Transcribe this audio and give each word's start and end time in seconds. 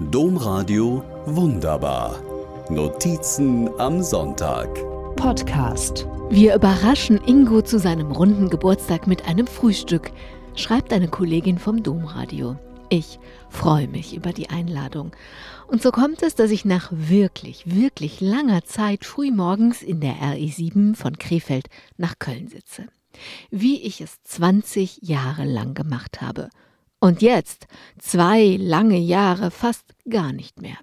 Domradio 0.00 1.02
Wunderbar. 1.26 2.22
Notizen 2.70 3.68
am 3.80 4.00
Sonntag. 4.00 4.72
Podcast. 5.16 6.06
Wir 6.30 6.54
überraschen 6.54 7.18
Ingo 7.26 7.62
zu 7.62 7.80
seinem 7.80 8.12
runden 8.12 8.48
Geburtstag 8.48 9.08
mit 9.08 9.26
einem 9.26 9.48
Frühstück, 9.48 10.12
schreibt 10.54 10.92
eine 10.92 11.08
Kollegin 11.08 11.58
vom 11.58 11.82
Domradio. 11.82 12.56
Ich 12.90 13.18
freue 13.48 13.88
mich 13.88 14.14
über 14.14 14.32
die 14.32 14.50
Einladung. 14.50 15.10
Und 15.66 15.82
so 15.82 15.90
kommt 15.90 16.22
es, 16.22 16.36
dass 16.36 16.52
ich 16.52 16.64
nach 16.64 16.90
wirklich, 16.92 17.74
wirklich 17.74 18.20
langer 18.20 18.62
Zeit 18.62 19.04
frühmorgens 19.04 19.82
in 19.82 19.98
der 19.98 20.14
RE7 20.14 20.94
von 20.94 21.18
Krefeld 21.18 21.66
nach 21.96 22.20
Köln 22.20 22.46
sitze. 22.46 22.86
Wie 23.50 23.82
ich 23.82 24.00
es 24.00 24.22
20 24.22 25.00
Jahre 25.02 25.44
lang 25.44 25.74
gemacht 25.74 26.22
habe. 26.22 26.50
Und 27.00 27.22
jetzt, 27.22 27.66
zwei 27.98 28.56
lange 28.58 28.98
Jahre, 28.98 29.50
fast 29.50 29.94
gar 30.08 30.32
nicht 30.32 30.60
mehr. 30.60 30.78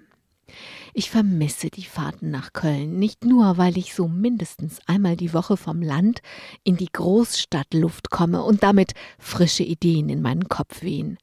Ich 0.98 1.12
vermisse 1.12 1.70
die 1.70 1.84
Fahrten 1.84 2.32
nach 2.32 2.54
Köln, 2.54 2.98
nicht 2.98 3.26
nur, 3.26 3.58
weil 3.58 3.78
ich 3.78 3.94
so 3.94 4.08
mindestens 4.08 4.80
einmal 4.88 5.18
die 5.18 5.34
Woche 5.34 5.58
vom 5.58 5.82
Land 5.82 6.22
in 6.64 6.78
die 6.78 6.90
Großstadtluft 6.90 8.12
komme 8.12 8.44
und 8.44 8.64
damit 8.64 8.94
frische 9.20 9.64
Ideen 9.64 10.08
in 10.08 10.22
meinen 10.22 10.48
Kopf 10.48 10.84
wehen, 10.84 11.18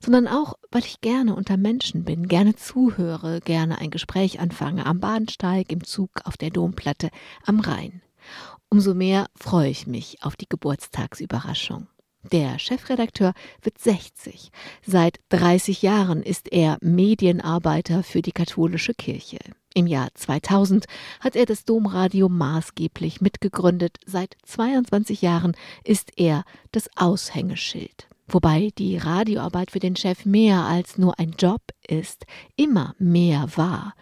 sondern 0.00 0.28
auch, 0.28 0.54
weil 0.70 0.84
ich 0.84 1.00
gerne 1.00 1.34
unter 1.34 1.56
Menschen 1.56 2.04
bin, 2.04 2.28
gerne 2.28 2.54
zuhöre, 2.54 3.40
gerne 3.40 3.78
ein 3.78 3.90
Gespräch 3.90 4.38
anfange 4.38 4.86
am 4.86 5.00
Bahnsteig, 5.00 5.72
im 5.72 5.82
Zug, 5.82 6.10
auf 6.22 6.36
der 6.36 6.50
Domplatte, 6.50 7.10
am 7.44 7.58
Rhein. 7.58 8.02
Umso 8.68 8.94
mehr 8.94 9.26
freue 9.34 9.70
ich 9.70 9.88
mich 9.88 10.22
auf 10.22 10.36
die 10.36 10.48
Geburtstagsüberraschung. 10.48 11.88
Der 12.32 12.58
Chefredakteur 12.58 13.34
wird 13.62 13.78
60. 13.78 14.50
Seit 14.84 15.20
30 15.28 15.82
Jahren 15.82 16.22
ist 16.22 16.52
er 16.52 16.78
Medienarbeiter 16.80 18.02
für 18.02 18.22
die 18.22 18.32
katholische 18.32 18.94
Kirche. 18.94 19.38
Im 19.74 19.86
Jahr 19.86 20.08
2000 20.14 20.86
hat 21.20 21.36
er 21.36 21.46
das 21.46 21.64
Domradio 21.64 22.28
maßgeblich 22.28 23.20
mitgegründet. 23.20 23.98
Seit 24.06 24.36
22 24.44 25.22
Jahren 25.22 25.54
ist 25.84 26.12
er 26.16 26.44
das 26.72 26.88
Aushängeschild. 26.96 28.08
Wobei 28.28 28.70
die 28.76 28.96
Radioarbeit 28.96 29.70
für 29.70 29.78
den 29.78 29.94
Chef 29.94 30.24
mehr 30.24 30.64
als 30.64 30.98
nur 30.98 31.16
ein 31.18 31.36
Job 31.38 31.60
ist, 31.86 32.26
immer 32.56 32.94
mehr 32.98 33.46
war. 33.54 33.94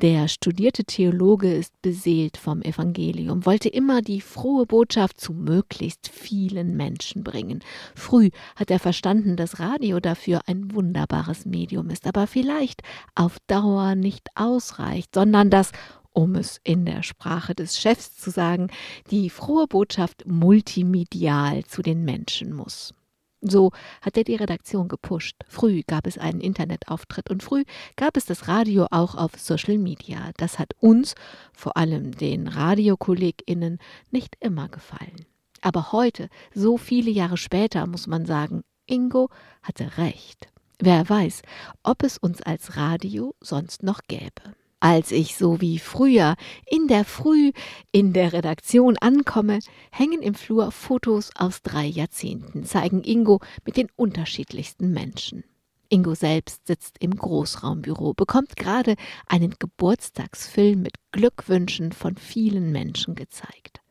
Der 0.00 0.28
studierte 0.28 0.84
Theologe 0.84 1.52
ist 1.52 1.74
beseelt 1.82 2.36
vom 2.36 2.62
Evangelium, 2.62 3.44
wollte 3.44 3.68
immer 3.68 4.00
die 4.00 4.20
frohe 4.20 4.66
Botschaft 4.66 5.20
zu 5.20 5.32
möglichst 5.32 6.08
vielen 6.08 6.76
Menschen 6.76 7.24
bringen. 7.24 7.64
Früh 7.96 8.30
hat 8.54 8.70
er 8.70 8.78
verstanden, 8.78 9.36
dass 9.36 9.58
Radio 9.58 9.98
dafür 9.98 10.42
ein 10.46 10.72
wunderbares 10.72 11.44
Medium 11.44 11.90
ist, 11.90 12.06
aber 12.06 12.28
vielleicht 12.28 12.82
auf 13.16 13.38
Dauer 13.48 13.96
nicht 13.96 14.28
ausreicht, 14.36 15.14
sondern 15.14 15.50
dass 15.50 15.72
um 16.14 16.34
es 16.36 16.60
in 16.62 16.84
der 16.84 17.02
Sprache 17.02 17.54
des 17.54 17.80
Chefs 17.80 18.16
zu 18.16 18.30
sagen, 18.30 18.68
die 19.10 19.30
frohe 19.30 19.66
Botschaft 19.66 20.24
multimedial 20.26 21.64
zu 21.64 21.82
den 21.82 22.04
Menschen 22.04 22.52
muss. 22.52 22.94
So 23.42 23.72
hat 24.00 24.16
er 24.16 24.22
die 24.22 24.36
Redaktion 24.36 24.86
gepusht. 24.86 25.36
Früh 25.48 25.82
gab 25.84 26.06
es 26.06 26.16
einen 26.16 26.40
Internetauftritt 26.40 27.28
und 27.28 27.42
früh 27.42 27.64
gab 27.96 28.16
es 28.16 28.24
das 28.24 28.46
Radio 28.46 28.86
auch 28.92 29.16
auf 29.16 29.32
Social 29.36 29.78
Media. 29.78 30.30
Das 30.36 30.60
hat 30.60 30.74
uns, 30.78 31.16
vor 31.52 31.76
allem 31.76 32.12
den 32.12 32.46
RadiokollegInnen, 32.46 33.78
nicht 34.12 34.36
immer 34.38 34.68
gefallen. 34.68 35.26
Aber 35.60 35.90
heute, 35.90 36.28
so 36.54 36.76
viele 36.76 37.10
Jahre 37.10 37.36
später, 37.36 37.86
muss 37.88 38.06
man 38.06 38.26
sagen, 38.26 38.62
Ingo 38.86 39.28
hatte 39.62 39.98
recht. 39.98 40.48
Wer 40.78 41.08
weiß, 41.08 41.42
ob 41.82 42.04
es 42.04 42.18
uns 42.18 42.42
als 42.42 42.76
Radio 42.76 43.34
sonst 43.40 43.82
noch 43.82 44.02
gäbe. 44.06 44.54
Als 44.82 45.12
ich 45.12 45.36
so 45.36 45.60
wie 45.60 45.78
früher 45.78 46.34
in 46.66 46.88
der 46.88 47.04
Früh 47.04 47.52
in 47.92 48.12
der 48.12 48.32
Redaktion 48.32 48.96
ankomme, 48.98 49.60
hängen 49.92 50.22
im 50.22 50.34
Flur 50.34 50.72
Fotos 50.72 51.30
aus 51.36 51.62
drei 51.62 51.86
Jahrzehnten, 51.86 52.64
zeigen 52.64 53.04
Ingo 53.04 53.38
mit 53.64 53.76
den 53.76 53.86
unterschiedlichsten 53.94 54.90
Menschen. 54.90 55.44
Ingo 55.88 56.16
selbst 56.16 56.66
sitzt 56.66 56.96
im 56.98 57.14
Großraumbüro, 57.14 58.12
bekommt 58.14 58.56
gerade 58.56 58.96
einen 59.28 59.54
Geburtstagsfilm 59.56 60.82
mit 60.82 60.94
Glückwünschen 61.12 61.92
von 61.92 62.16
vielen 62.16 62.72
Menschen 62.72 63.14
gezeigt. 63.14 63.82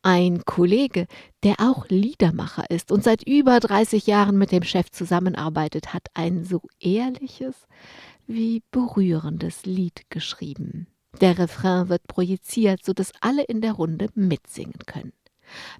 Ein 0.00 0.44
Kollege, 0.46 1.06
der 1.42 1.56
auch 1.60 1.86
Liedermacher 1.88 2.70
ist 2.70 2.90
und 2.92 3.04
seit 3.04 3.26
über 3.26 3.60
30 3.60 4.06
Jahren 4.06 4.38
mit 4.38 4.52
dem 4.52 4.62
Chef 4.62 4.90
zusammenarbeitet, 4.90 5.92
hat 5.92 6.08
ein 6.14 6.44
so 6.44 6.62
ehrliches, 6.80 7.66
wie 8.26 8.62
berührendes 8.70 9.64
Lied 9.64 10.02
geschrieben. 10.10 10.86
Der 11.20 11.38
Refrain 11.38 11.88
wird 11.88 12.06
projiziert, 12.06 12.84
sodass 12.84 13.12
alle 13.20 13.42
in 13.44 13.60
der 13.60 13.72
Runde 13.72 14.08
mitsingen 14.14 14.78
können. 14.86 15.12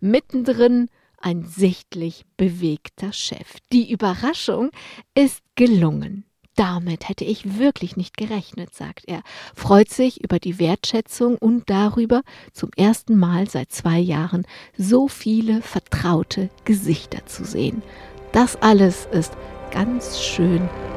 Mittendrin 0.00 0.88
ein 1.18 1.44
sichtlich 1.44 2.24
bewegter 2.36 3.12
Chef. 3.12 3.56
Die 3.72 3.90
Überraschung 3.90 4.70
ist 5.14 5.40
gelungen. 5.54 6.24
Damit 6.54 7.08
hätte 7.08 7.24
ich 7.24 7.58
wirklich 7.58 7.96
nicht 7.96 8.16
gerechnet, 8.16 8.74
sagt 8.74 9.04
er, 9.08 9.22
freut 9.56 9.90
sich 9.90 10.22
über 10.22 10.38
die 10.38 10.60
Wertschätzung 10.60 11.36
und 11.36 11.68
darüber, 11.68 12.22
zum 12.52 12.70
ersten 12.76 13.16
Mal 13.16 13.48
seit 13.48 13.72
zwei 13.72 13.98
Jahren 13.98 14.46
so 14.76 15.08
viele 15.08 15.62
vertraute 15.62 16.50
Gesichter 16.64 17.26
zu 17.26 17.44
sehen. 17.44 17.82
Das 18.30 18.54
alles 18.56 19.08
ist 19.10 19.32
ganz 19.72 20.20
schön 20.20 20.68